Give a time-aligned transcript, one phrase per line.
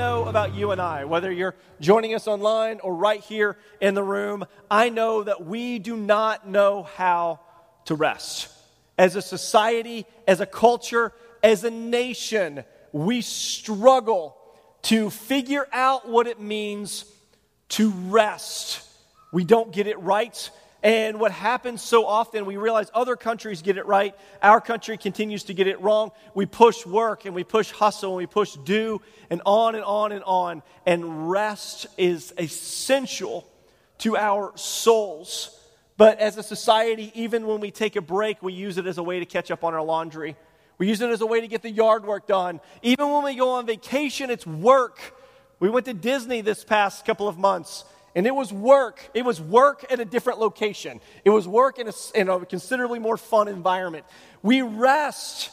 [0.00, 1.04] know about you and I.
[1.04, 5.78] Whether you're joining us online or right here in the room, I know that we
[5.78, 7.40] do not know how
[7.84, 8.48] to rest.
[8.96, 11.12] As a society, as a culture,
[11.42, 14.38] as a nation, we struggle
[14.84, 17.04] to figure out what it means
[17.70, 18.82] to rest.
[19.34, 20.50] We don't get it right.
[20.82, 24.14] And what happens so often, we realize other countries get it right.
[24.42, 26.10] Our country continues to get it wrong.
[26.34, 30.12] We push work and we push hustle and we push do and on and on
[30.12, 30.62] and on.
[30.86, 33.46] And rest is essential
[33.98, 35.56] to our souls.
[35.98, 39.02] But as a society, even when we take a break, we use it as a
[39.02, 40.34] way to catch up on our laundry.
[40.78, 42.58] We use it as a way to get the yard work done.
[42.80, 44.98] Even when we go on vacation, it's work.
[45.58, 49.10] We went to Disney this past couple of months, and it was work.
[49.14, 52.98] It was work at a different location, it was work in a, in a considerably
[52.98, 54.04] more fun environment.
[54.42, 55.50] We rest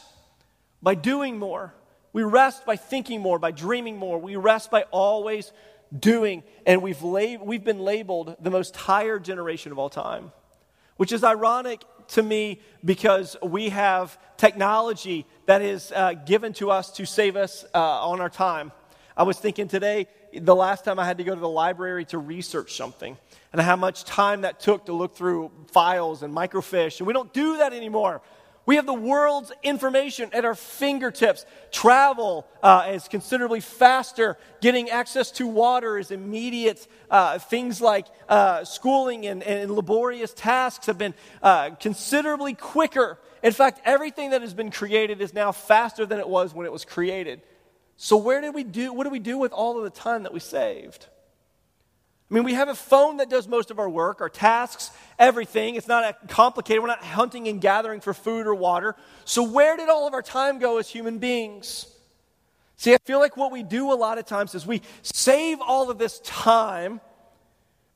[0.82, 1.74] by doing more.
[2.12, 4.18] We rest by thinking more, by dreaming more.
[4.18, 5.52] We rest by always
[5.96, 6.42] doing.
[6.66, 10.32] And we've, lab- we've been labeled the most tired generation of all time,
[10.96, 16.90] which is ironic to me because we have technology that is uh, given to us
[16.92, 18.72] to save us uh, on our time.
[19.16, 22.18] I was thinking today, the last time I had to go to the library to
[22.18, 23.16] research something,
[23.52, 27.32] and how much time that took to look through files and microfiche, and we don't
[27.32, 28.22] do that anymore.
[28.68, 31.46] We have the world's information at our fingertips.
[31.72, 34.36] Travel uh, is considerably faster.
[34.60, 36.86] Getting access to water is immediate.
[37.10, 43.18] Uh, things like uh, schooling and, and, laborious tasks have been uh, considerably quicker.
[43.42, 46.72] In fact, everything that has been created is now faster than it was when it
[46.72, 47.40] was created.
[48.00, 48.92] So, where did we do?
[48.92, 51.06] What do we do with all of the time that we saved?
[52.30, 55.74] I mean, we have a phone that does most of our work, our tasks, everything.
[55.74, 56.80] It's not complicated.
[56.80, 58.94] We're not hunting and gathering for food or water.
[59.24, 61.92] So, where did all of our time go as human beings?
[62.76, 65.90] See, I feel like what we do a lot of times is we save all
[65.90, 67.00] of this time,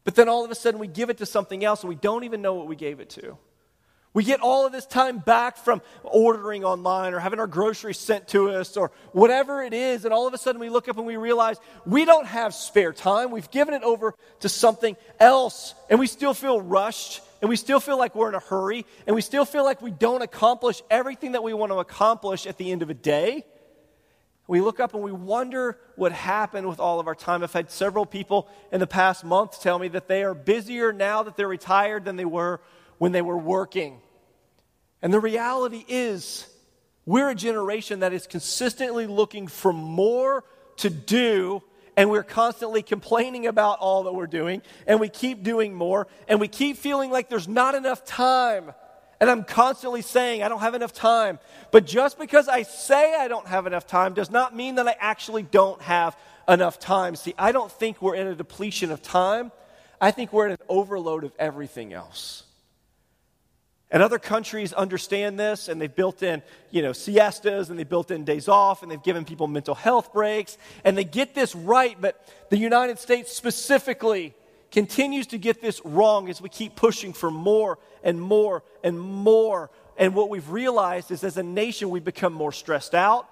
[0.03, 2.25] but then all of a sudden we give it to something else and we don't
[2.25, 3.39] even know what we gave it to.
[4.15, 8.29] We get all of this time back from ordering online or having our groceries sent
[8.29, 11.07] to us or whatever it is, and all of a sudden we look up and
[11.07, 11.57] we realize
[11.87, 13.31] we don't have spare time.
[13.31, 17.81] We've given it over to something else, and we still feel rushed, and we still
[17.81, 21.33] feel like we're in a hurry, and we still feel like we don't accomplish everything
[21.33, 23.47] that we want to accomplish at the end of a day.
[24.47, 27.43] We look up and we wonder what happened with all of our time.
[27.43, 31.23] I've had several people in the past month tell me that they are busier now
[31.23, 32.61] that they're retired than they were
[33.03, 33.99] when they were working.
[35.03, 36.47] And the reality is,
[37.05, 40.45] we're a generation that is consistently looking for more
[40.77, 41.65] to do,
[41.97, 46.41] and we're constantly complaining about all that we're doing, and we keep doing more, and
[46.41, 48.73] we keep feeling like there's not enough time.
[49.21, 51.41] And I'm constantly saying, I don't have enough time.
[51.73, 54.95] But just because I say I don't have enough time does not mean that I
[55.01, 56.17] actually don't have
[56.49, 57.17] enough time.
[57.17, 59.51] See, I don't think we're in a depletion of time,
[60.01, 62.45] I think we're in an overload of everything else.
[63.93, 68.11] And other countries understand this and they've built in, you know, siestas and they've built
[68.11, 71.97] in days off and they've given people mental health breaks and they get this right,
[72.01, 74.35] but the United States specifically
[74.71, 79.71] continues to get this wrong as we keep pushing for more and more and more.
[79.99, 83.29] And what we've realized is as a nation, we've become more stressed out,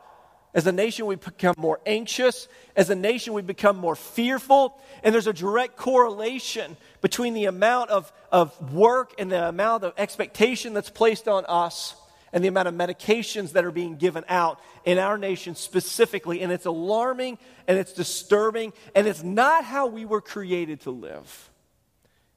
[0.53, 2.49] as a nation, we become more anxious.
[2.75, 4.81] As a nation, we become more fearful.
[5.03, 9.95] And there's a direct correlation between the amount of, of work and the amount of
[9.97, 11.95] expectation that's placed on us
[12.33, 16.41] and the amount of medications that are being given out in our nation specifically.
[16.41, 21.50] And it's alarming and it's disturbing, and it's not how we were created to live.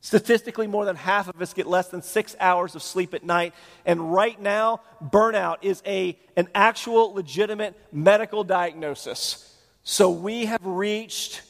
[0.03, 3.53] Statistically, more than half of us get less than six hours of sleep at night.
[3.85, 9.55] And right now, burnout is a, an actual, legitimate medical diagnosis.
[9.83, 11.41] So we have reached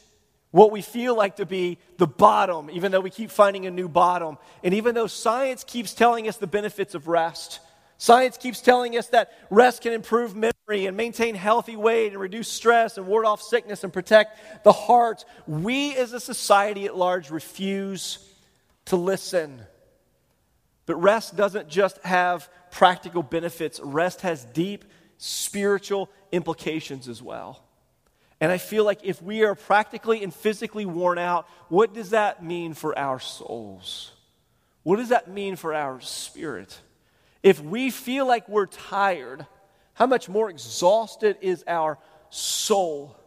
[0.52, 3.90] what we feel like to be the bottom, even though we keep finding a new
[3.90, 4.38] bottom.
[4.64, 7.60] And even though science keeps telling us the benefits of rest,
[7.98, 12.50] science keeps telling us that rest can improve memory and maintain healthy weight and reduce
[12.50, 17.32] stress and ward off sickness and protect the heart, we as a society at large
[17.32, 18.30] refuse
[18.86, 19.62] to listen.
[20.86, 24.86] But rest doesn't just have practical benefits, rest has deep
[25.18, 27.64] spiritual implications as well.
[28.42, 32.44] And I feel like if we are practically and physically worn out, what does that
[32.44, 34.12] mean for our souls?
[34.84, 36.78] What does that mean for our spirit?
[37.42, 39.46] If we feel like we're tired,
[39.94, 41.98] how much more exhausted is our
[42.30, 43.18] soul?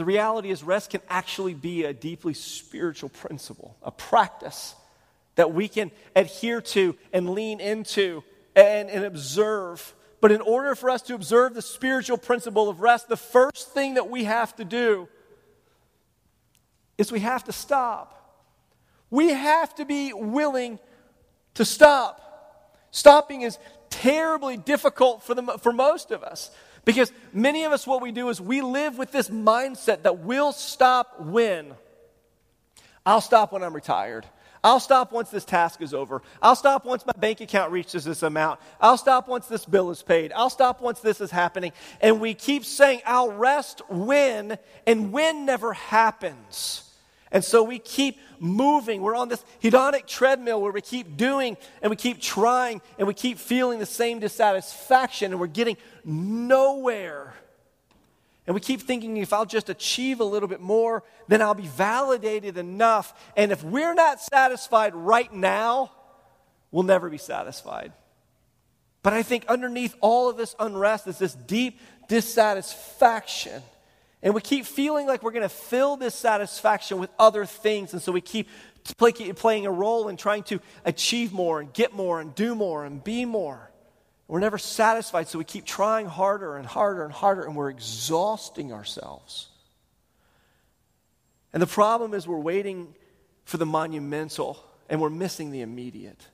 [0.00, 4.74] The reality is, rest can actually be a deeply spiritual principle, a practice
[5.34, 8.24] that we can adhere to and lean into
[8.56, 13.08] and, and observe But in order for us to observe the spiritual principle of rest,
[13.08, 15.06] the first thing that we have to do
[16.96, 18.40] is we have to stop.
[19.10, 20.78] We have to be willing
[21.54, 22.78] to stop.
[22.90, 23.58] Stopping is
[23.90, 26.50] terribly difficult for, the, for most of us
[26.84, 30.52] because many of us, what we do is we live with this mindset that we'll
[30.52, 31.74] stop when.
[33.04, 34.26] I'll stop when I'm retired.
[34.62, 36.20] I'll stop once this task is over.
[36.42, 38.60] I'll stop once my bank account reaches this amount.
[38.80, 40.32] I'll stop once this bill is paid.
[40.32, 41.72] I'll stop once this is happening.
[42.00, 46.89] And we keep saying, I'll rest when, and when never happens.
[47.32, 49.02] And so we keep moving.
[49.02, 53.14] We're on this hedonic treadmill where we keep doing and we keep trying and we
[53.14, 57.34] keep feeling the same dissatisfaction and we're getting nowhere.
[58.46, 61.68] And we keep thinking if I'll just achieve a little bit more, then I'll be
[61.68, 63.14] validated enough.
[63.36, 65.92] And if we're not satisfied right now,
[66.72, 67.92] we'll never be satisfied.
[69.02, 71.78] But I think underneath all of this unrest is this deep
[72.08, 73.62] dissatisfaction.
[74.22, 77.92] And we keep feeling like we're going to fill this satisfaction with other things.
[77.92, 78.48] And so we keep
[78.98, 82.84] play, playing a role in trying to achieve more and get more and do more
[82.84, 83.70] and be more.
[84.28, 88.72] We're never satisfied, so we keep trying harder and harder and harder, and we're exhausting
[88.72, 89.48] ourselves.
[91.52, 92.94] And the problem is, we're waiting
[93.44, 96.24] for the monumental, and we're missing the immediate.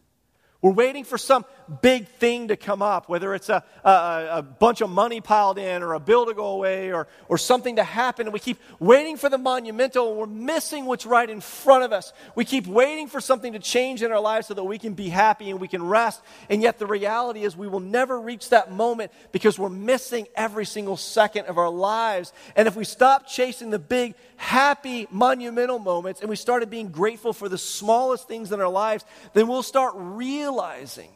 [0.60, 4.80] We're waiting for some big thing to come up, whether it's a, a, a, bunch
[4.80, 8.26] of money piled in or a bill to go away or, or something to happen.
[8.26, 11.92] And we keep waiting for the monumental and we're missing what's right in front of
[11.92, 12.12] us.
[12.34, 15.08] We keep waiting for something to change in our lives so that we can be
[15.08, 16.20] happy and we can rest.
[16.48, 20.66] And yet the reality is we will never reach that moment because we're missing every
[20.66, 22.32] single second of our lives.
[22.54, 27.32] And if we stop chasing the big, happy, monumental moments and we started being grateful
[27.32, 29.04] for the smallest things in our lives,
[29.34, 31.10] then we'll start realizing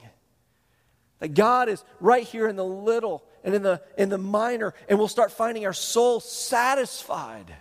[1.21, 4.99] that God is right here in the little and in the, in the minor, and
[4.99, 7.55] we'll start finding our soul satisfied.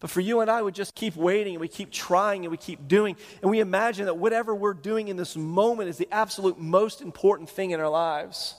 [0.00, 2.56] But for you and I, we just keep waiting and we keep trying and we
[2.56, 6.58] keep doing, and we imagine that whatever we're doing in this moment is the absolute
[6.58, 8.54] most important thing in our lives.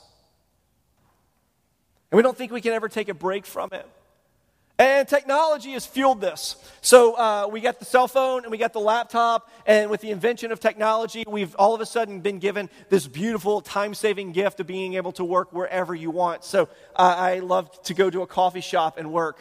[2.11, 3.87] And we don't think we can ever take a break from it.
[4.81, 6.55] And technology has fueled this.
[6.81, 10.09] So uh, we got the cell phone and we got the laptop, and with the
[10.09, 14.59] invention of technology, we've all of a sudden been given this beautiful time saving gift
[14.59, 16.43] of being able to work wherever you want.
[16.43, 16.63] So
[16.95, 19.37] uh, I love to go to a coffee shop and work,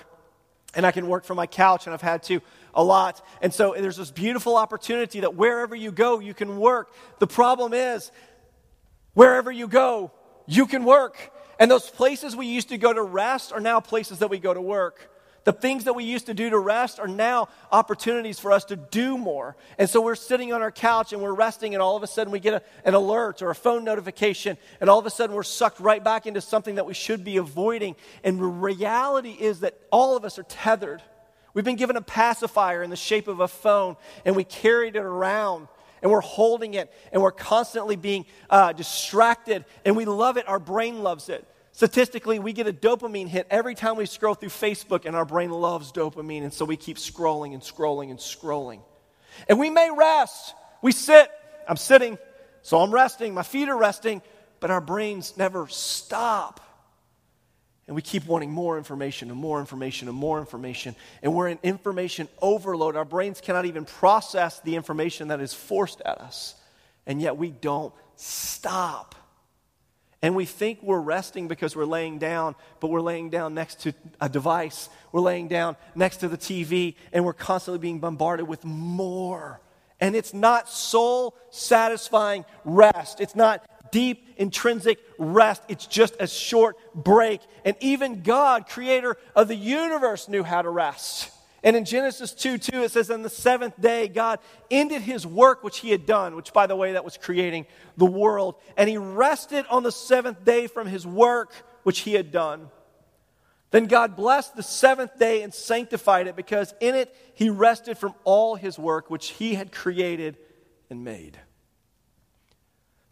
[0.74, 2.42] and I can work from my couch, and I've had to
[2.74, 3.24] a lot.
[3.40, 6.92] And so there's this beautiful opportunity that wherever you go, you can work.
[7.18, 8.12] The problem is,
[9.14, 10.12] wherever you go,
[10.46, 11.32] you can work.
[11.58, 14.52] And those places we used to go to rest are now places that we go
[14.52, 15.06] to work.
[15.44, 18.76] The things that we used to do to rest are now opportunities for us to
[18.76, 19.56] do more.
[19.78, 22.30] And so we're sitting on our couch and we're resting, and all of a sudden
[22.30, 25.42] we get a, an alert or a phone notification, and all of a sudden we're
[25.42, 27.96] sucked right back into something that we should be avoiding.
[28.22, 31.02] And the reality is that all of us are tethered.
[31.54, 35.02] We've been given a pacifier in the shape of a phone, and we carried it
[35.02, 35.68] around
[36.02, 40.58] and we're holding it and we're constantly being uh, distracted and we love it our
[40.58, 45.04] brain loves it Statistically, we get a dopamine hit every time we scroll through Facebook,
[45.06, 48.80] and our brain loves dopamine, and so we keep scrolling and scrolling and scrolling.
[49.48, 50.54] And we may rest.
[50.82, 51.30] We sit.
[51.68, 52.18] I'm sitting,
[52.62, 53.32] so I'm resting.
[53.34, 54.22] My feet are resting,
[54.58, 56.60] but our brains never stop.
[57.86, 60.94] And we keep wanting more information and more information and more information.
[61.22, 62.94] And we're in information overload.
[62.94, 66.54] Our brains cannot even process the information that is forced at us.
[67.06, 69.16] And yet we don't stop.
[70.22, 73.94] And we think we're resting because we're laying down, but we're laying down next to
[74.20, 74.90] a device.
[75.12, 79.60] We're laying down next to the TV, and we're constantly being bombarded with more.
[79.98, 83.20] And it's not soul satisfying rest.
[83.20, 85.62] It's not deep, intrinsic rest.
[85.68, 87.40] It's just a short break.
[87.64, 91.30] And even God, creator of the universe, knew how to rest.
[91.62, 94.38] And in Genesis 2 2, it says, On the seventh day, God
[94.70, 98.06] ended his work which he had done, which, by the way, that was creating the
[98.06, 98.54] world.
[98.76, 101.52] And he rested on the seventh day from his work
[101.82, 102.70] which he had done.
[103.70, 108.14] Then God blessed the seventh day and sanctified it because in it he rested from
[108.24, 110.38] all his work which he had created
[110.88, 111.38] and made.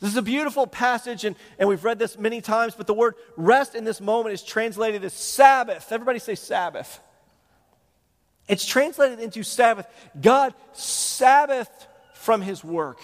[0.00, 3.14] This is a beautiful passage, and, and we've read this many times, but the word
[3.36, 5.90] rest in this moment is translated as Sabbath.
[5.90, 7.00] Everybody say Sabbath.
[8.48, 9.86] It's translated into Sabbath.
[10.20, 11.68] God Sabbath
[12.14, 12.98] from his work.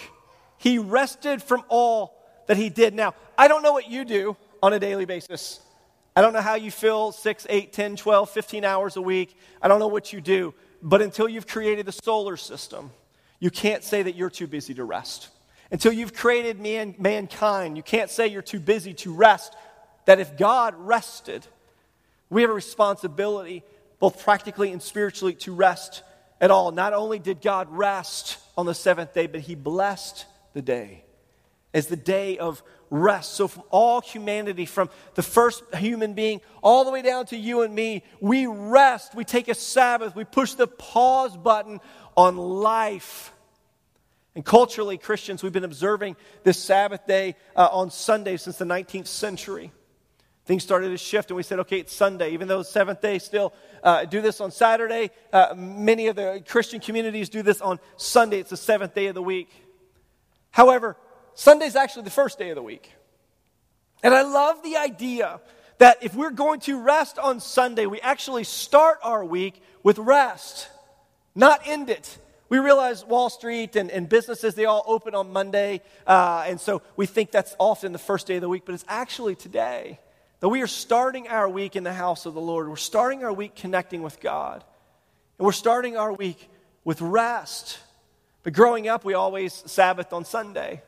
[0.58, 2.94] He rested from all that he did.
[2.94, 5.60] Now, I don't know what you do on a daily basis.
[6.16, 9.36] I don't know how you fill 6, 8, 10, 12, 15 hours a week.
[9.60, 10.54] I don't know what you do.
[10.80, 12.90] But until you've created the solar system,
[13.40, 15.28] you can't say that you're too busy to rest.
[15.70, 19.54] Until you've created man, mankind, you can't say you're too busy to rest
[20.04, 21.46] that if God rested,
[22.30, 23.62] we have a responsibility,
[24.04, 26.02] both practically and spiritually, to rest
[26.38, 26.72] at all.
[26.72, 31.04] Not only did God rest on the seventh day, but He blessed the day
[31.72, 33.32] as the day of rest.
[33.32, 37.62] So, from all humanity, from the first human being all the way down to you
[37.62, 39.14] and me, we rest.
[39.14, 40.14] We take a Sabbath.
[40.14, 41.80] We push the pause button
[42.14, 43.32] on life.
[44.34, 49.06] And culturally, Christians, we've been observing this Sabbath day uh, on Sunday since the 19th
[49.06, 49.72] century.
[50.44, 52.32] Things started to shift, and we said, okay, it's Sunday.
[52.32, 55.10] Even though it's seventh day, still uh, do this on Saturday.
[55.32, 58.40] Uh, many of the Christian communities do this on Sunday.
[58.40, 59.50] It's the seventh day of the week.
[60.50, 60.98] However,
[61.34, 62.92] Sunday is actually the first day of the week.
[64.02, 65.40] And I love the idea
[65.78, 70.68] that if we're going to rest on Sunday, we actually start our week with rest,
[71.34, 72.18] not end it.
[72.50, 75.80] We realize Wall Street and, and businesses, they all open on Monday.
[76.06, 78.84] Uh, and so we think that's often the first day of the week, but it's
[78.86, 79.98] actually today.
[80.40, 82.68] That we are starting our week in the house of the Lord.
[82.68, 84.64] We're starting our week connecting with God.
[85.38, 86.48] And we're starting our week
[86.84, 87.78] with rest.
[88.42, 90.82] But growing up, we always Sabbath on Sunday.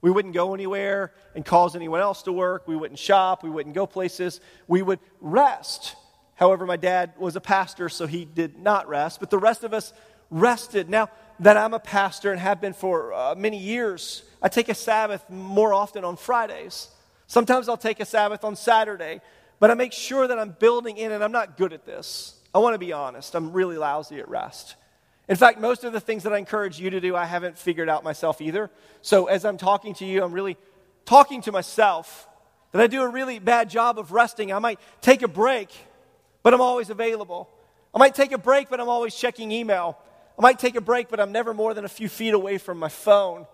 [0.00, 2.66] We wouldn't go anywhere and cause anyone else to work.
[2.66, 3.42] We wouldn't shop.
[3.42, 4.40] We wouldn't go places.
[4.66, 5.94] We would rest.
[6.34, 9.20] However, my dad was a pastor, so he did not rest.
[9.20, 9.92] But the rest of us
[10.30, 10.88] rested.
[10.88, 11.08] Now
[11.40, 15.28] that I'm a pastor and have been for uh, many years, I take a Sabbath
[15.30, 16.88] more often on Fridays.
[17.32, 19.22] Sometimes I'll take a Sabbath on Saturday,
[19.58, 22.34] but I make sure that I'm building in, and I'm not good at this.
[22.54, 24.74] I want to be honest, I'm really lousy at rest.
[25.30, 27.88] In fact, most of the things that I encourage you to do, I haven't figured
[27.88, 28.70] out myself either.
[29.00, 30.58] So as I'm talking to you, I'm really
[31.06, 32.28] talking to myself
[32.72, 34.52] that I do a really bad job of resting.
[34.52, 35.70] I might take a break,
[36.42, 37.48] but I'm always available.
[37.94, 39.96] I might take a break, but I'm always checking email.
[40.38, 42.76] I might take a break, but I'm never more than a few feet away from
[42.76, 43.46] my phone.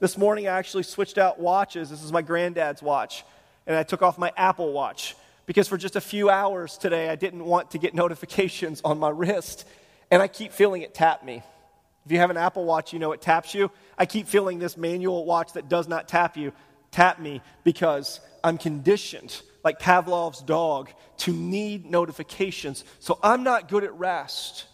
[0.00, 1.90] This morning, I actually switched out watches.
[1.90, 3.22] This is my granddad's watch.
[3.66, 5.14] And I took off my Apple Watch
[5.44, 9.10] because for just a few hours today, I didn't want to get notifications on my
[9.10, 9.68] wrist.
[10.10, 11.42] And I keep feeling it tap me.
[12.06, 13.70] If you have an Apple Watch, you know it taps you.
[13.98, 16.54] I keep feeling this manual watch that does not tap you
[16.90, 20.88] tap me because I'm conditioned, like Pavlov's dog,
[21.18, 22.84] to need notifications.
[23.00, 24.64] So I'm not good at rest.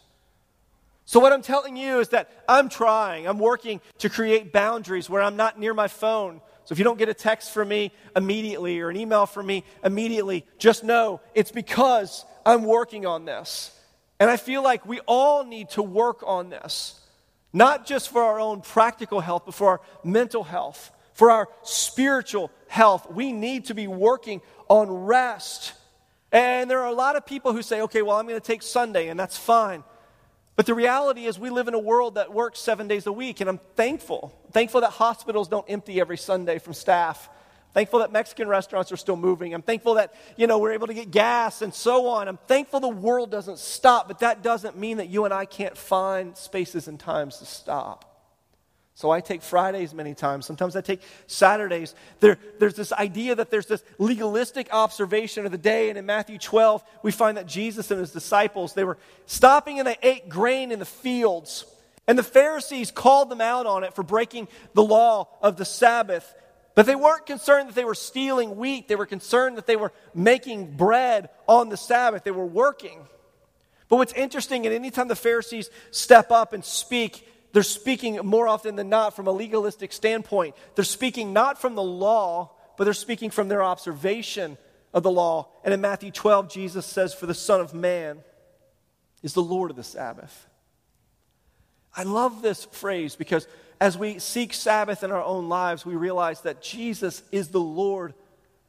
[1.08, 5.22] So, what I'm telling you is that I'm trying, I'm working to create boundaries where
[5.22, 6.40] I'm not near my phone.
[6.64, 9.62] So, if you don't get a text from me immediately or an email from me
[9.84, 13.70] immediately, just know it's because I'm working on this.
[14.18, 16.98] And I feel like we all need to work on this,
[17.52, 22.50] not just for our own practical health, but for our mental health, for our spiritual
[22.66, 23.12] health.
[23.12, 25.72] We need to be working on rest.
[26.32, 28.62] And there are a lot of people who say, okay, well, I'm going to take
[28.62, 29.84] Sunday, and that's fine.
[30.56, 33.40] But the reality is, we live in a world that works seven days a week,
[33.42, 34.34] and I'm thankful.
[34.52, 37.28] thankful that hospitals don't empty every Sunday from staff.
[37.75, 39.52] thankful that Mexican restaurants are still moving.
[39.52, 42.26] I'm thankful that, you know, we're able to get gas and so on.
[42.26, 45.76] I'm thankful the world doesn't stop, but that doesn't mean that you and I can't
[45.76, 48.05] find spaces and times to stop.
[48.96, 50.46] So I take Fridays many times.
[50.46, 51.94] Sometimes I take Saturdays.
[52.20, 55.90] There, there's this idea that there's this legalistic observation of the day.
[55.90, 59.86] And in Matthew 12, we find that Jesus and his disciples, they were stopping and
[59.86, 61.66] they ate grain in the fields.
[62.08, 66.34] And the Pharisees called them out on it for breaking the law of the Sabbath.
[66.74, 68.88] But they weren't concerned that they were stealing wheat.
[68.88, 72.24] They were concerned that they were making bread on the Sabbath.
[72.24, 73.06] They were working.
[73.90, 78.76] But what's interesting, and anytime the Pharisees step up and speak, they're speaking more often
[78.76, 80.54] than not from a legalistic standpoint.
[80.75, 84.58] They're speaking not from the law, but they're speaking from their observation
[84.92, 85.48] of the law.
[85.64, 88.18] And in Matthew 12, Jesus says, For the Son of Man
[89.22, 90.46] is the Lord of the Sabbath.
[91.96, 93.48] I love this phrase because
[93.80, 98.12] as we seek Sabbath in our own lives, we realize that Jesus is the Lord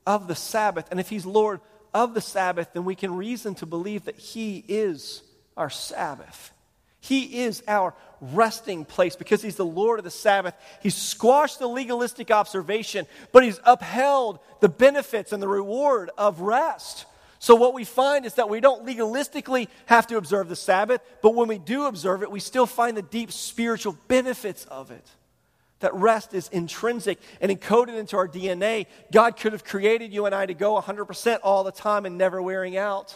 [0.06, 0.88] of the Sabbath.
[0.91, 1.60] And if He's Lord
[1.94, 5.24] of the Sabbath, then we can reason to believe that He is
[5.58, 6.53] our Sabbath.
[7.00, 10.56] He is our resting place because He's the Lord of the Sabbath.
[10.82, 17.06] He's squashed the legalistic observation, but He's upheld the benefits and the reward of rest.
[17.39, 21.36] So, what we find is that we don't legalistically have to observe the Sabbath, but
[21.36, 25.08] when we do observe it, we still find the deep spiritual benefits of it.
[25.80, 28.88] That rest is intrinsic and encoded into our DNA.
[29.12, 32.42] God could have created you and I to go 100% all the time and never
[32.42, 33.16] wearing out.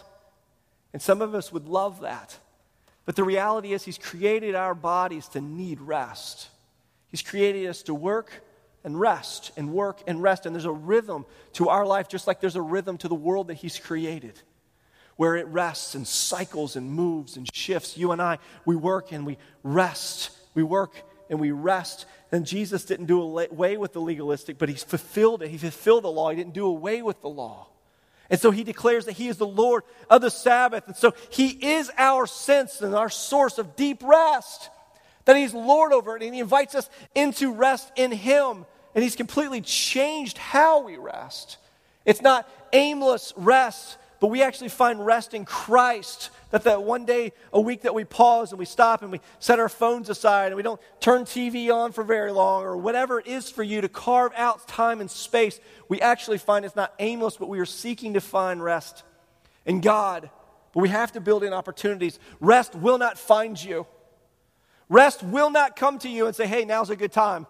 [0.94, 2.38] And some of us would love that.
[3.05, 6.50] But the reality is, He's created our bodies to need rest.
[7.08, 8.31] He's created us to work
[8.84, 10.46] and rest and work and rest.
[10.46, 13.48] And there's a rhythm to our life, just like there's a rhythm to the world
[13.48, 14.39] that He's created,
[15.17, 17.98] where it rests and cycles and moves and shifts.
[17.98, 20.31] You and I, we work and we rest.
[20.53, 20.96] We work
[21.29, 22.05] and we rest.
[22.31, 25.50] And Jesus didn't do away with the legalistic, but He fulfilled it.
[25.50, 26.29] He fulfilled the law.
[26.29, 27.67] He didn't do away with the law.
[28.32, 30.88] And so he declares that he is the Lord of the Sabbath.
[30.88, 34.70] And so he is our sense and our source of deep rest.
[35.26, 38.66] That he's Lord over it and he invites us into rest in him.
[38.96, 41.58] And he's completely changed how we rest.
[42.06, 46.30] It's not aimless rest, but we actually find rest in Christ.
[46.51, 49.58] That that one day a week that we pause and we stop and we set
[49.58, 53.25] our phones aside and we don't turn TV on for very long or whatever it
[53.25, 55.60] is for you to carve out time and space,
[55.90, 59.04] we actually find it's not aimless, but we are seeking to find rest
[59.66, 60.30] in God.
[60.74, 62.20] But we have to build in opportunities.
[62.40, 63.88] Rest will not find you.
[64.88, 67.48] Rest will not come to you and say, hey, now's a good time,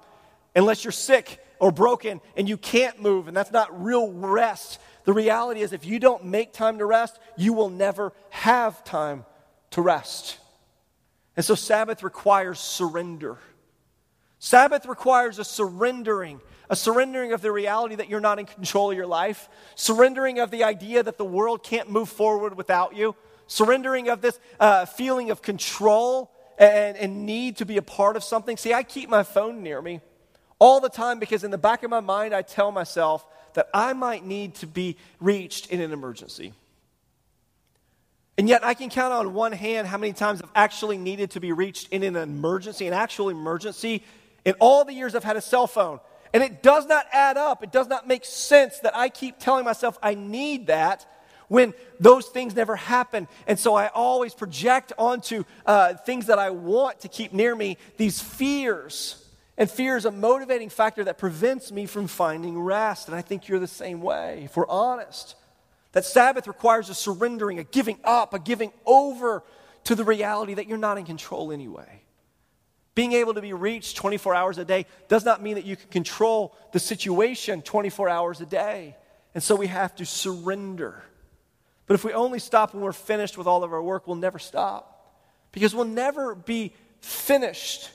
[0.55, 4.79] unless you're sick or broken and you can't move, and that's not real rest.
[5.03, 9.25] The reality is, if you don't make time to rest, you will never have time
[9.71, 10.37] to rest.
[11.35, 13.37] And so, Sabbath requires surrender.
[14.39, 18.97] Sabbath requires a surrendering, a surrendering of the reality that you're not in control of
[18.97, 23.15] your life, surrendering of the idea that the world can't move forward without you,
[23.47, 28.23] surrendering of this uh, feeling of control and, and need to be a part of
[28.23, 28.57] something.
[28.57, 30.01] See, I keep my phone near me
[30.59, 33.93] all the time because in the back of my mind, I tell myself, that I
[33.93, 36.53] might need to be reached in an emergency.
[38.37, 41.39] And yet, I can count on one hand how many times I've actually needed to
[41.39, 44.03] be reached in an emergency, an actual emergency,
[44.45, 45.99] in all the years I've had a cell phone.
[46.33, 47.61] And it does not add up.
[47.61, 51.05] It does not make sense that I keep telling myself I need that
[51.49, 53.27] when those things never happen.
[53.45, 57.77] And so I always project onto uh, things that I want to keep near me
[57.97, 59.20] these fears
[59.61, 63.07] and fear is a motivating factor that prevents me from finding rest.
[63.07, 65.35] And I think you're the same way, if we're honest.
[65.91, 69.43] That Sabbath requires a surrendering, a giving up, a giving over
[69.83, 72.01] to the reality that you're not in control anyway.
[72.95, 75.89] Being able to be reached 24 hours a day does not mean that you can
[75.89, 78.95] control the situation 24 hours a day.
[79.35, 81.03] And so we have to surrender.
[81.85, 84.39] But if we only stop when we're finished with all of our work, we'll never
[84.39, 85.21] stop.
[85.51, 87.91] Because we'll never be finished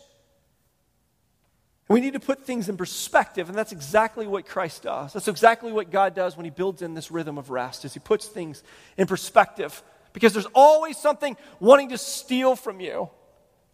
[1.88, 5.12] we need to put things in perspective, and that's exactly what Christ does.
[5.12, 8.00] That's exactly what God does when He builds in this rhythm of rest, is He
[8.00, 8.62] puts things
[8.96, 9.82] in perspective.
[10.12, 13.10] Because there's always something wanting to steal from you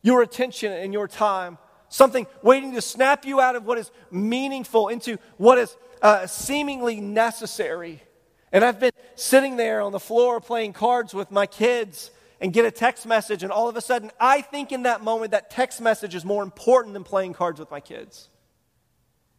[0.03, 1.57] your attention and your time,
[1.89, 7.01] something waiting to snap you out of what is meaningful into what is uh, seemingly
[7.01, 8.03] necessary.
[8.51, 12.11] And I've been sitting there on the floor playing cards with my kids
[12.43, 15.31] and get a text message, and all of a sudden, I think in that moment
[15.31, 18.29] that text message is more important than playing cards with my kids.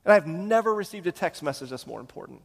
[0.05, 2.41] And I've never received a text message that's more important.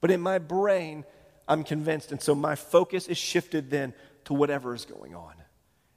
[0.00, 1.04] But in my brain,
[1.46, 2.10] I'm convinced.
[2.10, 3.94] And so my focus is shifted then
[4.24, 5.34] to whatever is going on.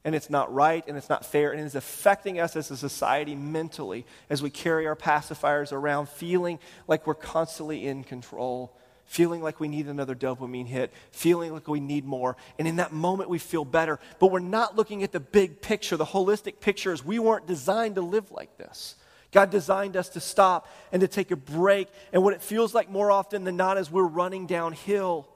[0.06, 3.36] And it's not right and it's not fair and it's affecting us as a society
[3.36, 8.78] mentally as we carry our pacifiers around, feeling like we're constantly in control
[9.10, 12.38] feeling like we need another dopamine hit, feeling like we need more.
[12.60, 14.00] And in that moment, we feel better.
[14.20, 15.98] But we're not looking at the big picture.
[15.98, 18.96] The holistic picture is we weren't designed to live like this.
[19.32, 21.88] God designed us to stop and to take a break.
[22.14, 25.28] And what it feels like more often than not is we're running downhill.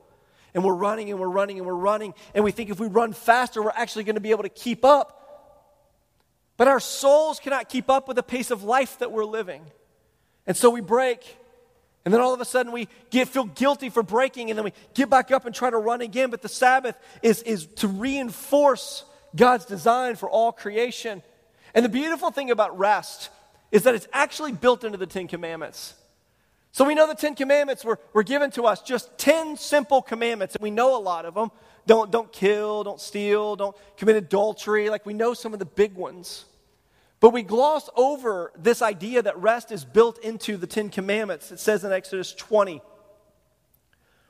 [0.54, 2.14] And we're running and we're running and we're running.
[2.36, 4.86] And we think if we run faster, we're actually going to be able to keep
[4.86, 5.20] up.
[6.58, 9.66] But our souls cannot keep up with the pace of life that we're living.
[10.46, 11.38] And so we break.
[12.06, 14.74] And then all of a sudden we get, feel guilty for breaking, and then we
[14.94, 16.30] get back up and try to run again.
[16.30, 21.24] But the Sabbath is, is to reinforce God's design for all creation.
[21.74, 23.30] And the beautiful thing about rest
[23.72, 25.96] is that it's actually built into the Ten Commandments.
[26.74, 30.56] So we know the Ten Commandments were, were given to us, just 10 simple commandments,
[30.56, 31.52] and we know a lot of them.
[31.86, 34.90] Don't, don't kill, don't steal, don't commit adultery.
[34.90, 36.46] Like we know some of the big ones.
[37.24, 41.54] But we gloss over this idea that rest is built into the Ten Commandments.
[41.54, 42.82] It says in Exodus 20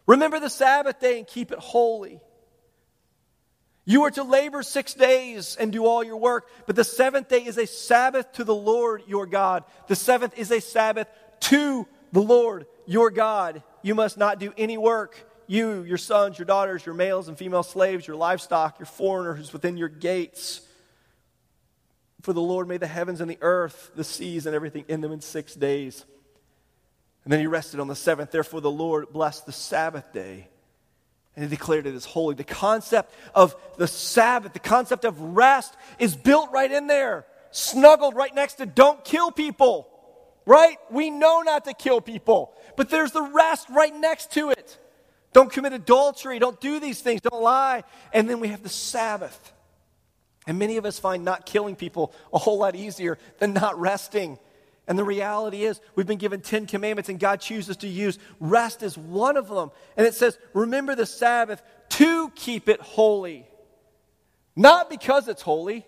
[0.06, 2.21] Remember the Sabbath day and keep it holy.
[3.84, 7.43] You are to labor six days and do all your work, but the seventh day
[7.43, 9.63] is a Sabbath to the Lord your God.
[9.88, 11.08] The seventh is a Sabbath
[11.39, 13.63] to the Lord your God.
[13.82, 15.17] You must not do any work.
[15.47, 19.77] You, your sons, your daughters, your males and female slaves, your livestock, your foreigners within
[19.77, 20.62] your gates
[22.24, 25.12] for the Lord made the heavens and the earth, the seas, and everything in them
[25.12, 26.06] in six days.
[27.26, 28.32] And then he rested on the seventh.
[28.32, 30.48] Therefore, the Lord blessed the Sabbath day
[31.36, 32.36] and he declared it as holy.
[32.36, 38.16] The concept of the Sabbath, the concept of rest, is built right in there, snuggled
[38.16, 39.90] right next to don't kill people,
[40.46, 40.78] right?
[40.90, 44.80] We know not to kill people, but there's the rest right next to it.
[45.34, 47.84] Don't commit adultery, don't do these things, don't lie.
[48.14, 49.52] And then we have the Sabbath.
[50.45, 54.38] And many of us find not killing people a whole lot easier than not resting.
[54.88, 58.84] And the reality is, we've been given 10 commandments, and God chooses to use rest
[58.84, 59.71] as one of them.
[59.95, 63.47] And it says, Remember the Sabbath to keep it holy.
[64.56, 65.86] Not because it's holy,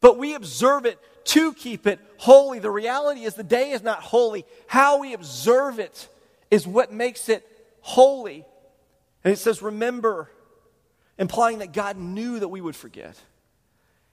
[0.00, 2.58] but we observe it to keep it holy.
[2.58, 4.44] The reality is, the day is not holy.
[4.66, 6.08] How we observe it
[6.50, 7.46] is what makes it
[7.80, 8.44] holy.
[9.24, 10.30] And it says, Remember,
[11.18, 13.16] implying that God knew that we would forget.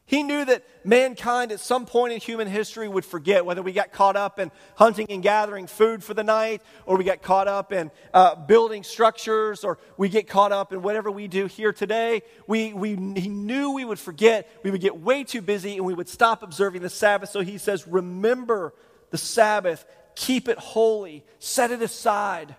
[0.06, 3.94] He knew that mankind at some point in human history would forget, whether we got
[3.94, 7.72] caught up in hunting and gathering food for the night, or we got caught up
[7.72, 12.22] in uh, building structures, or we get caught up in whatever we do here today.
[12.48, 15.94] We, we, he knew we would forget, we would get way too busy, and we
[15.94, 17.30] would stop observing the Sabbath.
[17.30, 18.74] So he says, Remember
[19.10, 19.86] the Sabbath,
[20.16, 22.56] keep it holy, set it aside,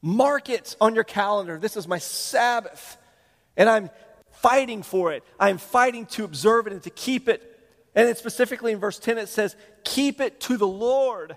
[0.00, 1.58] mark it on your calendar.
[1.58, 2.96] This is my Sabbath.
[3.58, 3.90] And I'm
[4.40, 5.24] fighting for it.
[5.38, 7.52] I'm fighting to observe it and to keep it.
[7.94, 11.36] And then specifically in verse 10, it says, Keep it to the Lord.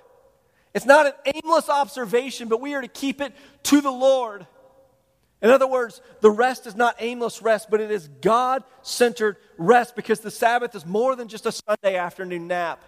[0.73, 3.33] It's not an aimless observation, but we are to keep it
[3.63, 4.45] to the Lord.
[5.41, 9.95] In other words, the rest is not aimless rest, but it is God centered rest
[9.95, 12.83] because the Sabbath is more than just a Sunday afternoon nap.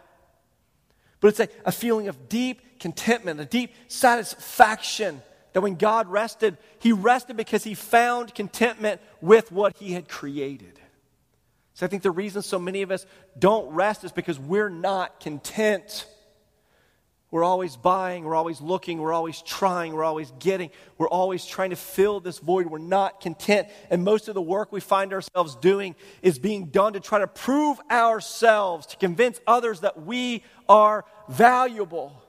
[1.21, 5.21] But it's a, a feeling of deep contentment, a deep satisfaction
[5.53, 10.79] that when God rested, he rested because he found contentment with what he had created.
[11.73, 13.05] So I think the reason so many of us
[13.37, 16.05] don't rest is because we're not content.
[17.31, 21.69] We're always buying, we're always looking, we're always trying, we're always getting, we're always trying
[21.69, 22.67] to fill this void.
[22.67, 23.69] We're not content.
[23.89, 27.27] And most of the work we find ourselves doing is being done to try to
[27.27, 32.21] prove ourselves, to convince others that we are valuable.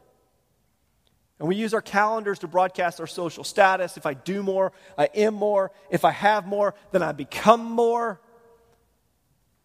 [1.42, 3.96] And we use our calendars to broadcast our social status.
[3.96, 5.72] If I do more, I am more.
[5.90, 8.20] If I have more, then I become more.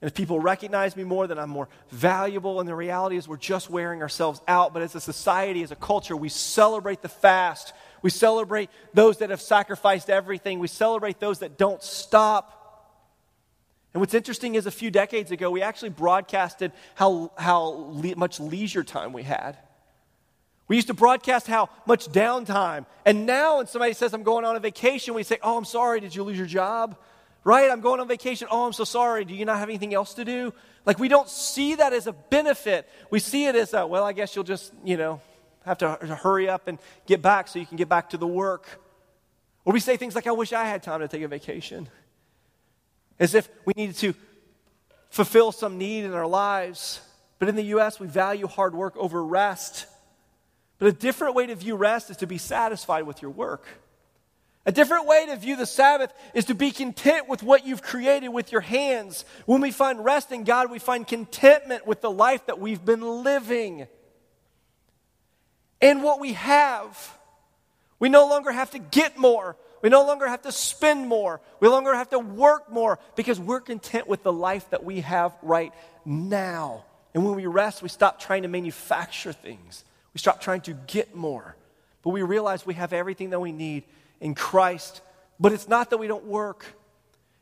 [0.01, 2.59] And if people recognize me more, then I'm more valuable.
[2.59, 4.73] And the reality is, we're just wearing ourselves out.
[4.73, 7.73] But as a society, as a culture, we celebrate the fast.
[8.01, 10.57] We celebrate those that have sacrificed everything.
[10.57, 12.89] We celebrate those that don't stop.
[13.93, 18.39] And what's interesting is, a few decades ago, we actually broadcasted how, how le- much
[18.39, 19.59] leisure time we had.
[20.67, 22.85] We used to broadcast how much downtime.
[23.05, 25.99] And now, when somebody says, I'm going on a vacation, we say, Oh, I'm sorry,
[26.01, 26.97] did you lose your job?
[27.43, 27.71] Right?
[27.71, 28.49] I'm going on vacation.
[28.51, 29.23] Oh, I'm so sorry.
[29.23, 30.53] Do you not have anything else to do?
[30.85, 32.89] Like, we don't see that as a benefit.
[33.09, 35.21] We see it as a, well, I guess you'll just, you know,
[35.65, 38.81] have to hurry up and get back so you can get back to the work.
[39.63, 41.87] Or we say things like, I wish I had time to take a vacation.
[43.19, 44.13] As if we needed to
[45.09, 47.01] fulfill some need in our lives.
[47.39, 49.85] But in the U.S., we value hard work over rest.
[50.79, 53.65] But a different way to view rest is to be satisfied with your work.
[54.65, 58.27] A different way to view the Sabbath is to be content with what you've created
[58.29, 59.23] with your hands.
[59.45, 63.23] When we find rest in God, we find contentment with the life that we've been
[63.23, 63.87] living
[65.81, 67.17] and what we have.
[67.97, 69.55] We no longer have to get more.
[69.81, 71.39] We no longer have to spend more.
[71.59, 74.99] We no longer have to work more because we're content with the life that we
[75.01, 75.71] have right
[76.03, 76.83] now.
[77.13, 79.85] And when we rest, we stop trying to manufacture things.
[80.17, 81.55] We stop trying to get more.
[82.01, 83.83] But we realize we have everything that we need
[84.19, 85.01] in Christ.
[85.39, 86.65] But it's not that we don't work.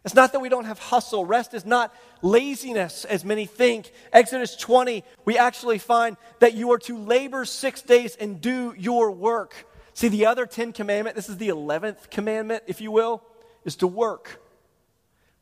[0.04, 1.24] It's not that we don't have hustle.
[1.24, 3.94] Rest is not laziness, as many think.
[4.12, 9.10] Exodus 20, we actually find that you are to labor six days and do your
[9.10, 9.56] work.
[9.94, 13.24] See, the other 10 commandment, this is the 11th commandment, if you will,
[13.64, 14.42] is to work.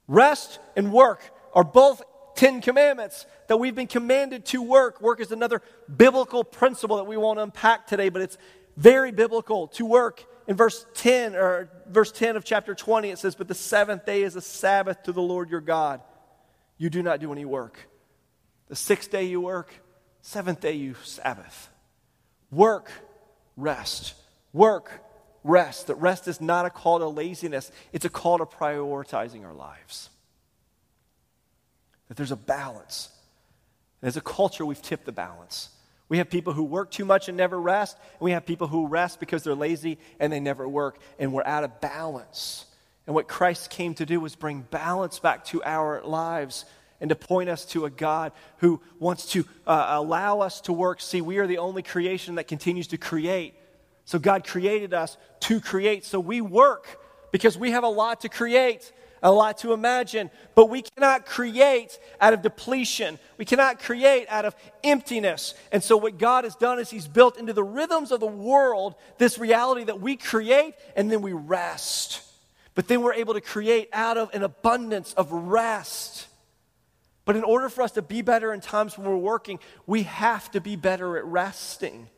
[0.07, 1.23] Rest and work
[1.55, 2.03] are both
[2.35, 5.01] Ten Commandments that we've been commanded to work.
[5.01, 5.61] Work is another
[5.95, 8.37] biblical principle that we won't unpack today, but it's
[8.77, 10.25] very biblical to work.
[10.47, 14.23] In verse 10 or verse 10 of chapter 20, it says, But the seventh day
[14.23, 16.01] is a Sabbath to the Lord your God.
[16.77, 17.79] You do not do any work.
[18.67, 19.73] The sixth day you work,
[20.21, 21.69] seventh day you Sabbath.
[22.51, 22.91] Work,
[23.55, 24.15] rest.
[24.51, 25.03] Work,
[25.43, 25.87] rest.
[25.87, 30.09] That rest is not a call to laziness, it's a call to prioritizing our lives
[32.13, 33.09] that there's a balance.
[34.03, 35.69] As a culture, we've tipped the balance.
[36.09, 38.85] We have people who work too much and never rest, and we have people who
[38.85, 42.65] rest because they're lazy and they never work, and we're out of balance.
[43.07, 46.65] And what Christ came to do was bring balance back to our lives
[47.01, 51.01] and to point us to a God who wants to uh, allow us to work.
[51.01, 53.55] See, we are the only creation that continues to create.
[54.05, 56.05] So God created us to create.
[56.05, 56.99] So we work
[57.31, 58.91] because we have a lot to create
[59.23, 63.17] a lot to imagine, but we cannot create out of depletion.
[63.37, 65.53] We cannot create out of emptiness.
[65.71, 68.95] And so, what God has done is He's built into the rhythms of the world
[69.17, 72.21] this reality that we create and then we rest.
[72.75, 76.27] But then we're able to create out of an abundance of rest.
[77.23, 80.51] But in order for us to be better in times when we're working, we have
[80.51, 82.09] to be better at resting.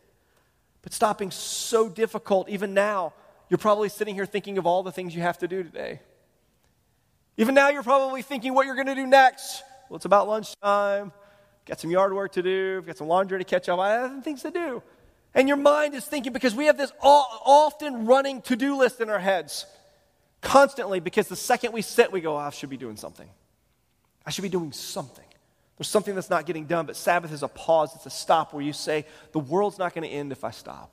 [0.81, 3.13] But stopping so difficult, even now,
[3.49, 5.99] you're probably sitting here thinking of all the things you have to do today.
[7.37, 9.63] Even now, you're probably thinking what you're going to do next.
[9.89, 11.11] Well, it's about lunchtime.
[11.65, 12.81] Got some yard work to do.
[12.81, 13.79] Got some laundry to catch up.
[13.79, 14.81] I have things to do.
[15.33, 19.09] And your mind is thinking because we have this often running to do list in
[19.09, 19.65] our heads
[20.41, 23.27] constantly because the second we sit, we go, oh, I should be doing something.
[24.25, 25.25] I should be doing something.
[25.77, 28.63] There's something that's not getting done, but Sabbath is a pause, it's a stop where
[28.63, 30.89] you say, the world's not going to end if I stop.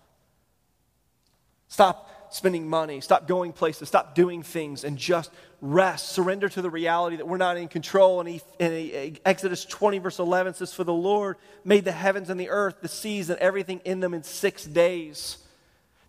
[1.69, 6.11] Stop spending money, stop going places, stop doing things, and just rest.
[6.11, 8.21] Surrender to the reality that we're not in control.
[8.21, 12.31] And, he, and uh, Exodus 20, verse 11 says, For the Lord made the heavens
[12.31, 15.39] and the earth, the seas, and everything in them in six days.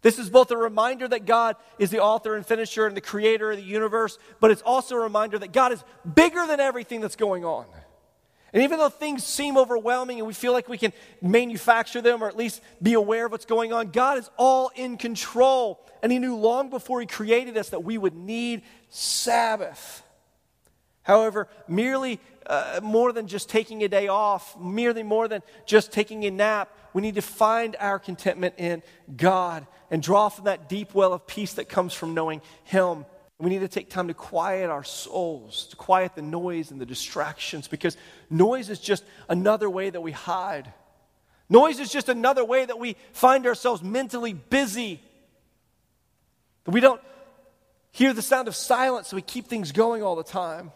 [0.01, 3.51] This is both a reminder that God is the author and finisher and the creator
[3.51, 5.81] of the universe, but it's also a reminder that God is
[6.13, 7.65] bigger than everything that's going on.
[8.53, 12.27] And even though things seem overwhelming and we feel like we can manufacture them or
[12.27, 15.83] at least be aware of what's going on, God is all in control.
[16.03, 20.03] And He knew long before He created us that we would need Sabbath.
[21.01, 26.23] However, merely uh, more than just taking a day off, merely more than just taking
[26.25, 28.83] a nap, we need to find our contentment in
[29.17, 33.05] God and draw from that deep well of peace that comes from knowing Him.
[33.43, 36.85] We need to take time to quiet our souls, to quiet the noise and the
[36.85, 37.97] distractions, because
[38.29, 40.71] noise is just another way that we hide.
[41.49, 45.01] Noise is just another way that we find ourselves mentally busy.
[46.63, 47.01] That we don't
[47.91, 50.71] hear the sound of silence, so we keep things going all the time.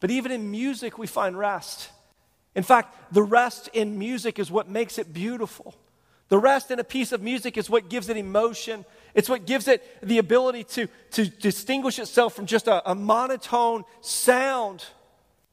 [0.00, 1.88] But even in music, we find rest.
[2.56, 5.76] In fact, the rest in music is what makes it beautiful.
[6.30, 8.84] The rest in a piece of music is what gives it emotion.
[9.14, 13.84] It's what gives it the ability to, to distinguish itself from just a, a monotone
[14.00, 14.84] sound.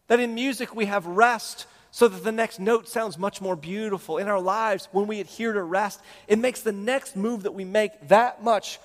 [0.07, 4.17] That in music we have rest so that the next note sounds much more beautiful.
[4.17, 7.65] In our lives, when we adhere to rest, it makes the next move that we
[7.65, 8.79] make that much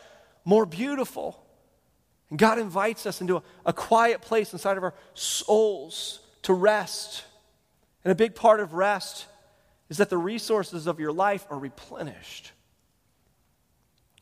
[0.45, 1.41] more beautiful.
[2.31, 7.25] And God invites us into a, a quiet place inside of our souls to rest.
[8.05, 9.27] And a big part of rest
[9.89, 12.53] is that the resources of your life are replenished.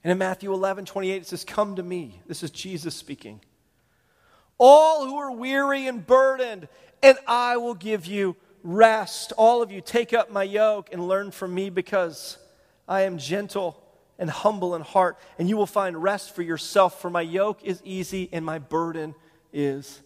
[0.05, 2.21] And in Matthew 11, 28, it says, Come to me.
[2.27, 3.41] This is Jesus speaking.
[4.59, 6.69] All who are weary and burdened,
[7.03, 9.33] and I will give you rest.
[9.39, 12.37] All of you, take up my yoke and learn from me because
[12.87, 13.83] I am gentle
[14.19, 17.01] and humble in heart, and you will find rest for yourself.
[17.01, 19.15] For my yoke is easy and my burden
[19.53, 20.01] is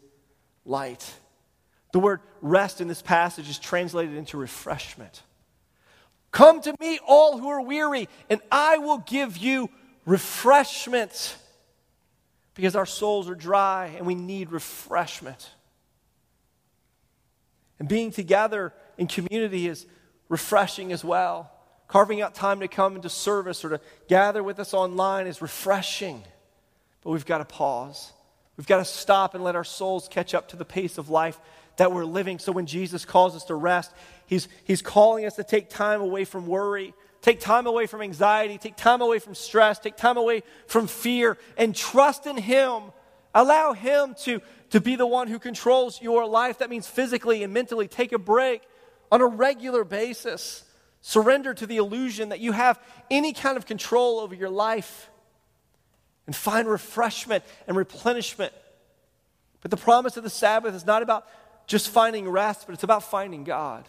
[0.65, 1.13] light.
[1.93, 5.23] The word rest in this passage is translated into refreshment.
[6.31, 9.71] Come to me, all who are weary, and I will give you
[10.09, 11.37] refreshment.
[12.55, 15.51] Because our souls are dry and we need refreshment.
[17.79, 19.87] And being together in community is
[20.29, 21.53] refreshing as well.
[21.87, 26.25] Carving out time to come into service or to gather with us online is refreshing.
[27.03, 28.13] But we've got to pause.
[28.57, 31.39] We've got to stop and let our souls catch up to the pace of life
[31.77, 32.41] that we're living.
[32.41, 33.93] So when Jesus calls us to rest,
[34.27, 36.93] he's, he's calling us to take time away from worry,
[37.23, 41.39] take time away from anxiety, take time away from stress, take time away from fear,
[41.57, 42.83] and trust in Him.
[43.35, 46.59] Allow Him to, to be the one who controls your life.
[46.59, 47.89] That means physically and mentally.
[47.89, 48.63] Take a break
[49.11, 50.65] on a regular basis.
[51.01, 55.11] Surrender to the illusion that you have any kind of control over your life
[56.27, 58.53] and find refreshment and replenishment.
[59.61, 61.27] But the promise of the Sabbath is not about
[61.67, 63.87] just finding rest, but it's about finding God.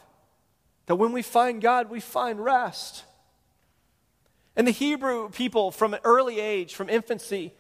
[0.86, 3.04] That when we find God, we find rest.
[4.60, 7.54] And the Hebrew people from an early age, from infancy,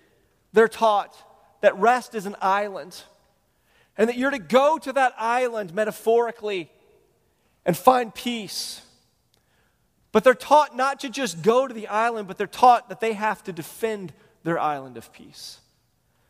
[0.51, 1.15] they're taught
[1.61, 3.03] that rest is an island.
[3.97, 6.69] And that you're to go to that island metaphorically
[7.65, 8.81] and find peace.
[10.11, 13.13] But they're taught not to just go to the island, but they're taught that they
[13.13, 14.11] have to defend
[14.43, 15.61] their island of peace.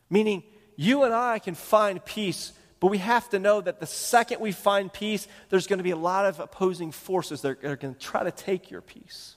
[0.08, 0.44] Meaning,
[0.76, 4.52] you and I can find peace but we have to know that the second we
[4.52, 8.00] find peace, there's going to be a lot of opposing forces that are going to
[8.00, 9.36] try to take your peace.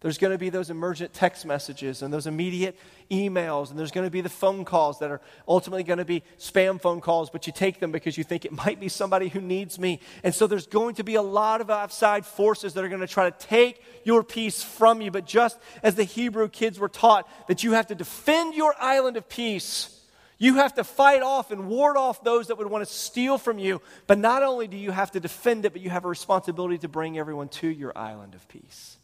[0.00, 2.78] There's going to be those emergent text messages and those immediate
[3.10, 6.22] emails, and there's going to be the phone calls that are ultimately going to be
[6.38, 9.40] spam phone calls, but you take them because you think it might be somebody who
[9.40, 10.00] needs me.
[10.22, 13.06] And so there's going to be a lot of outside forces that are going to
[13.06, 15.10] try to take your peace from you.
[15.10, 19.16] But just as the Hebrew kids were taught that you have to defend your island
[19.16, 19.98] of peace,
[20.36, 23.58] you have to fight off and ward off those that would want to steal from
[23.58, 23.80] you.
[24.06, 26.88] But not only do you have to defend it, but you have a responsibility to
[26.88, 28.98] bring everyone to your island of peace.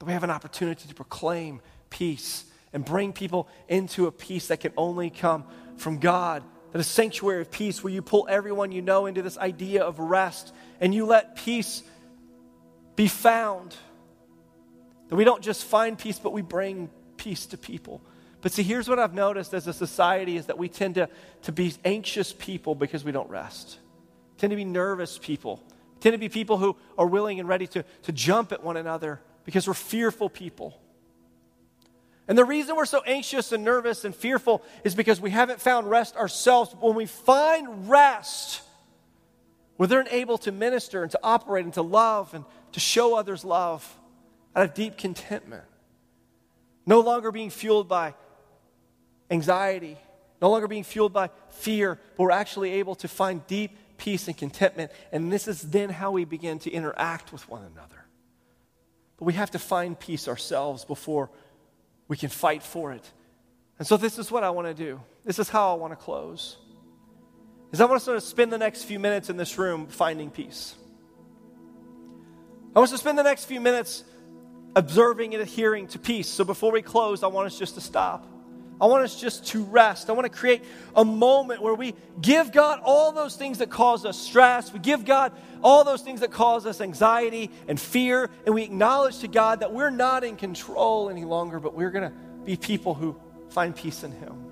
[0.00, 4.58] That we have an opportunity to proclaim peace and bring people into a peace that
[4.60, 5.44] can only come
[5.76, 9.36] from God that a sanctuary of peace where you pull everyone you know into this
[9.38, 11.82] idea of rest and you let peace
[12.96, 13.76] be found.
[15.08, 18.00] That we don't just find peace, but we bring peace to people.
[18.40, 21.08] But see, here's what I've noticed as a society is that we tend to,
[21.42, 23.78] to be anxious people because we don't rest.
[24.38, 25.62] tend to be nervous people.
[25.98, 29.20] tend to be people who are willing and ready to, to jump at one another
[29.50, 30.80] because we're fearful people.
[32.28, 35.90] And the reason we're so anxious and nervous and fearful is because we haven't found
[35.90, 36.72] rest ourselves.
[36.78, 38.62] When we find rest,
[39.76, 43.44] we're then able to minister and to operate and to love and to show others
[43.44, 43.84] love
[44.54, 45.64] out of deep contentment.
[46.86, 48.14] No longer being fueled by
[49.32, 49.96] anxiety,
[50.40, 54.36] no longer being fueled by fear, but we're actually able to find deep peace and
[54.36, 54.92] contentment.
[55.10, 58.04] And this is then how we begin to interact with one another.
[59.20, 61.30] But we have to find peace ourselves before
[62.08, 63.08] we can fight for it.
[63.78, 65.00] And so this is what I want to do.
[65.24, 66.56] This is how I want to close.
[67.70, 70.74] Is I want to spend the next few minutes in this room finding peace.
[72.74, 74.04] I want to spend the next few minutes
[74.74, 76.28] observing and adhering to peace.
[76.28, 78.26] So before we close, I want us just to stop.
[78.80, 80.08] I want us just to rest.
[80.08, 80.64] I want to create
[80.96, 84.72] a moment where we give God all those things that cause us stress.
[84.72, 89.18] We give God all those things that cause us anxiety and fear, and we acknowledge
[89.18, 92.94] to God that we're not in control any longer, but we're going to be people
[92.94, 93.14] who
[93.50, 94.46] find peace in Him.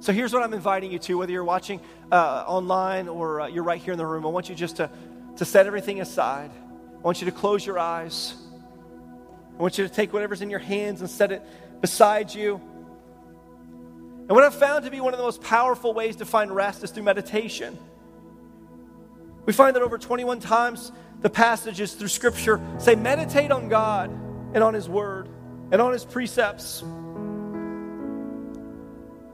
[0.00, 1.78] So here's what I'm inviting you to, whether you're watching
[2.10, 4.24] uh, online or uh, you're right here in the room.
[4.24, 4.90] I want you just to,
[5.36, 6.50] to set everything aside.
[6.96, 8.34] I want you to close your eyes.
[9.58, 11.42] I want you to take whatever's in your hands and set it
[11.82, 12.62] beside you.
[14.30, 16.84] And what I've found to be one of the most powerful ways to find rest
[16.84, 17.76] is through meditation.
[19.44, 24.08] We find that over 21 times the passages through Scripture say, meditate on God
[24.54, 25.28] and on His Word
[25.72, 26.82] and on His precepts.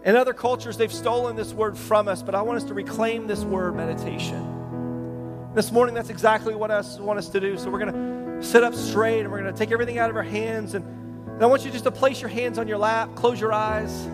[0.06, 3.26] In other cultures, they've stolen this word from us, but I want us to reclaim
[3.26, 5.52] this word, meditation.
[5.54, 7.58] This morning, that's exactly what I want us to do.
[7.58, 10.16] So we're going to sit up straight and we're going to take everything out of
[10.16, 10.74] our hands.
[10.74, 10.86] And,
[11.28, 14.08] and I want you just to place your hands on your lap, close your eyes.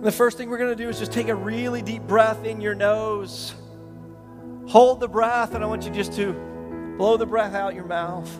[0.00, 2.46] And the first thing we're going to do is just take a really deep breath
[2.46, 3.54] in your nose.
[4.66, 6.32] Hold the breath, and I want you just to
[6.96, 8.34] blow the breath out your mouth.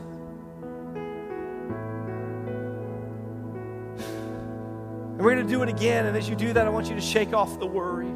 [3.98, 6.06] And we're going to do it again.
[6.06, 8.08] And as you do that, I want you to shake off the worry,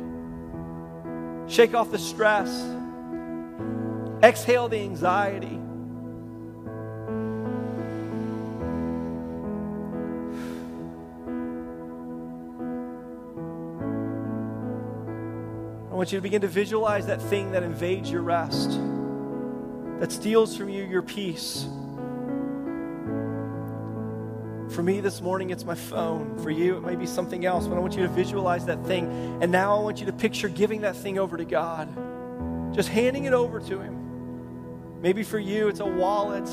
[1.46, 2.48] shake off the stress,
[4.22, 5.60] exhale the anxiety.
[16.04, 18.78] Want you to begin to visualize that thing that invades your rest,
[20.00, 21.66] that steals from you your peace.
[24.74, 26.38] For me this morning, it's my phone.
[26.40, 29.06] For you, it may be something else, but I want you to visualize that thing.
[29.40, 31.88] And now I want you to picture giving that thing over to God,
[32.74, 35.00] just handing it over to Him.
[35.00, 36.46] Maybe for you, it's a wallet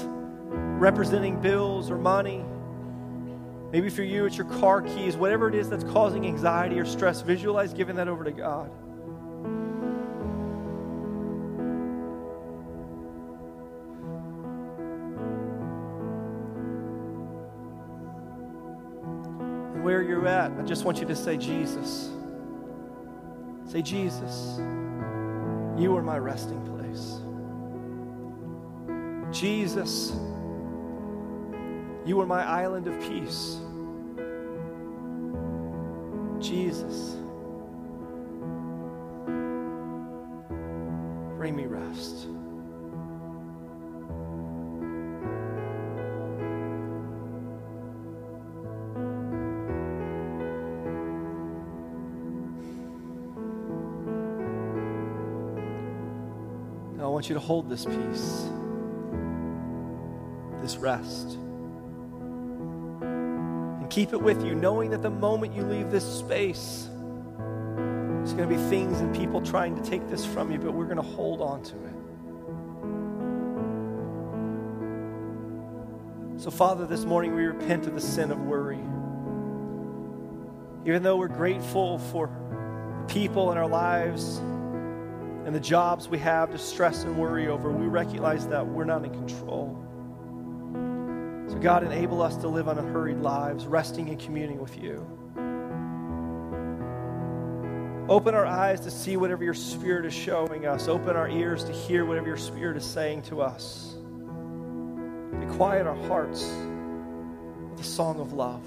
[0.79, 2.45] representing bills or money.
[3.73, 7.19] Maybe for you, it's your car keys, whatever it is that's causing anxiety or stress,
[7.19, 8.71] visualize giving that over to God.
[19.81, 22.09] Where you're at, I just want you to say, Jesus.
[23.65, 24.59] Say, Jesus,
[25.77, 27.21] you are my resting place.
[29.31, 30.11] Jesus,
[32.05, 33.57] you are my island of peace.
[36.39, 37.15] Jesus,
[41.37, 42.27] bring me rest.
[57.21, 58.49] Want you to hold this peace,
[60.59, 61.37] this rest.
[63.03, 66.89] And keep it with you, knowing that the moment you leave this space,
[67.37, 70.85] there's going to be things and people trying to take this from you, but we're
[70.85, 71.75] going to hold on to
[76.35, 76.41] it.
[76.41, 78.79] So, Father, this morning we repent of the sin of worry.
[80.87, 82.31] Even though we're grateful for
[82.97, 84.41] the people in our lives
[85.45, 89.03] and the jobs we have to stress and worry over, we recognize that we're not
[89.03, 89.77] in control.
[91.47, 95.05] So, God, enable us to live unhurried lives, resting and communing with you.
[98.07, 100.87] Open our eyes to see whatever your Spirit is showing us.
[100.87, 103.95] Open our ears to hear whatever your Spirit is saying to us.
[105.39, 106.43] To quiet our hearts
[107.71, 108.63] with a song of love.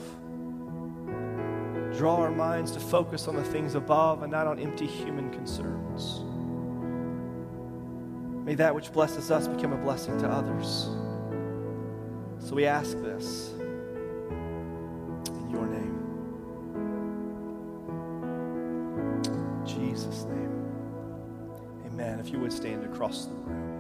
[1.97, 6.24] Draw our minds to focus on the things above and not on empty human concerns.
[8.45, 10.91] May that which blesses us become a blessing to others.
[12.39, 13.55] So we ask this
[15.29, 15.99] in your name.
[19.25, 20.67] In Jesus' name.
[21.87, 22.21] Amen.
[22.21, 23.74] If you would stand across the room.